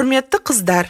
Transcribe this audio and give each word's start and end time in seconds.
құрметті 0.00 0.38
қыздар. 0.48 0.86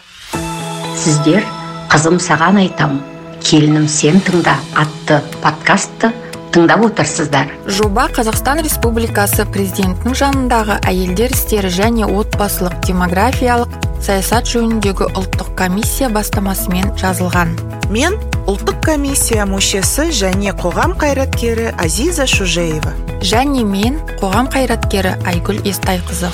Сіздер 0.95 1.43
қызым 1.91 2.21
саған 2.23 2.61
айтам. 2.61 3.01
Келінім 3.43 3.89
сен 3.91 4.21
тыңда 4.23 4.53
атты 4.79 5.17
подкастты 5.43 6.13
тыңдап 6.55 6.85
отырсыздар. 6.87 7.51
Жоба 7.67 8.05
қазақстан 8.15 8.61
республикасы 8.63 9.49
президентінің 9.51 10.15
жанындағы 10.21 10.77
әйелдер 10.87 11.35
істері 11.35 11.73
және 11.75 12.07
отбасылық 12.07 12.77
демографиялық 12.87 13.75
саясат 13.99 14.47
жөніндегі 14.53 15.11
ұлттық 15.19 15.57
комиссия 15.59 16.13
бастамасымен 16.15 16.95
жазылған. 17.03 17.57
Мен 17.91 18.15
ұлттық 18.47 18.79
комиссия 18.93 19.49
мүшесі 19.51 20.13
және 20.15 20.55
қоғам 20.63 20.95
қайраткері 21.03 21.75
азиза 21.83 22.31
шужеева. 22.31 22.95
Және 23.27 23.67
мен 23.67 23.99
қоғам 24.23 24.55
қайраткері 24.55 25.19
айгүл 25.27 25.65
естайқызы. 25.67 26.31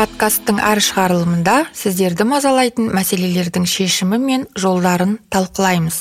Подкасттың 0.00 0.62
әр 0.64 0.78
шығарылымында 0.80 1.54
сіздерді 1.76 2.24
мазалайтын 2.24 2.86
мәселелердің 2.96 3.66
шешімі 3.68 4.16
мен 4.22 4.46
жолдарын 4.56 5.18
талқылаймыз. 5.28 5.98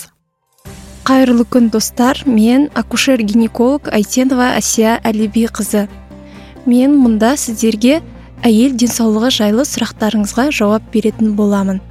Қайырлы 1.04 1.44
күн 1.44 1.68
достар. 1.74 2.22
Мен 2.24 2.70
акушер 2.80 3.20
гинеколог 3.20 3.90
айтенова 3.92 4.54
әсия 4.56 4.94
әлиби 5.04 5.44
қызы 5.52 5.90
мен 6.64 6.94
мұнда 6.96 7.34
сіздерге 7.42 7.98
әйел 8.48 8.78
денсаулығы 8.80 9.34
жайлы 9.36 9.66
сұрақтарыңызға 9.68 10.48
жауап 10.56 10.86
беретін 10.94 11.34
боламын. 11.36 11.82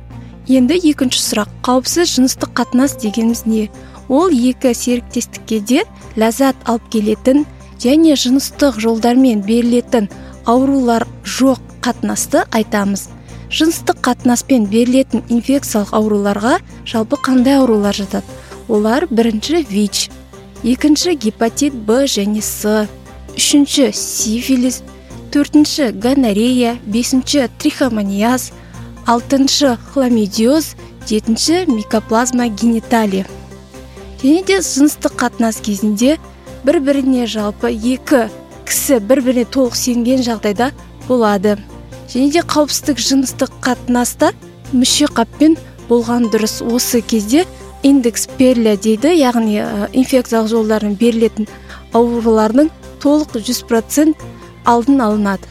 Енді 0.49 0.79
екінші 0.89 1.21
сұрақ. 1.27 1.53
Қауіпсіз 1.67 2.15
жыныстық 2.15 2.55
қатынас 2.57 2.97
дегеніміз 3.03 3.45
не? 3.45 3.67
Ол 4.09 4.33
екі 4.33 4.73
серіктестікке 4.73 5.61
де 5.61 5.85
ләззат 6.17 6.57
алып 6.65 6.89
келетін 6.95 7.45
және 7.85 8.17
жыныстық 8.17 8.81
жолдармен 8.81 9.45
берілетін 9.45 10.09
аурулар 10.49 11.07
жоқ 11.23 11.61
қатынасты 11.85 12.43
айтамыз. 12.51 13.09
Жыныстық 13.53 14.01
қатынаспен 14.05 14.67
берілетін 14.73 15.23
инфекциялық 15.29 15.93
ауруларға 15.97 16.59
жалпы 16.89 17.21
қандай 17.21 17.61
аурулар 17.61 17.97
жатады? 17.97 18.27
Олар 18.69 19.07
бірінші 19.11 19.65
вич 19.71 20.09
екінші 20.65 21.15
гепатит 21.15 21.75
б 21.75 22.05
және 22.05 22.43
с 22.43 22.89
үшінші 23.37 23.93
сифилис 23.95 24.83
төртінші 25.31 25.93
гонорея 26.03 26.75
бесінші 26.85 27.47
трихомониаз 27.63 28.51
алтыншы 29.07 29.77
хламидиоз 29.93 30.75
жетінші 31.07 31.67
микоплазма 31.71 32.49
гениталия 32.49 33.25
және 34.23 34.43
де 34.43 34.59
жыныстық 34.59 35.15
қатынас 35.15 35.63
кезінде 35.63 36.19
бір 36.67 36.81
біріне 36.83 37.27
жалпы 37.31 37.71
екі 37.71 38.27
кісі 38.69 39.01
бір 39.01 39.23
біріне 39.25 39.47
толық 39.49 39.77
сенген 39.77 40.23
жағдайда 40.25 40.71
болады. 41.09 41.57
Және 42.09 42.33
де 42.33 42.43
қауіпсіздік 42.45 43.01
жыныстық 43.01 43.59
қатынаста 43.65 44.33
мүше 44.73 45.09
қаппен 45.13 45.57
болған 45.89 46.29
дұрыс. 46.33 46.61
Осы 46.65 47.01
кезде 47.01 47.45
индекс 47.83 48.29
перля 48.39 48.77
дейді 48.77 49.13
яғни 49.17 49.61
инфекциялық 49.93 50.51
жолдармен 50.53 50.97
берілетін 51.01 51.49
аурулардың 51.97 52.71
толық 53.03 53.39
жүз 53.41 53.65
процент 53.69 54.25
алдын 54.65 55.01
алынады. 55.05 55.49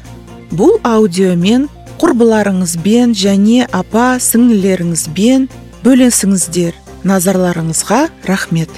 Бұл 0.52 0.78
аудиомен 0.88 1.68
құрбыларыңызбен 2.02 3.16
және 3.18 3.66
апа 3.74 4.18
сіңлілеріңізбен 4.22 5.48
бөлісіңіздер 5.86 6.76
назарларыңызға 7.08 8.04
рахмет. 8.28 8.70